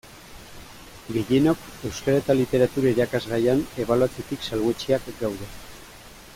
[1.17, 5.55] Gehienok Euskara eta Literatura irakasgaian ebaluatzetik salbuetsiak gaude.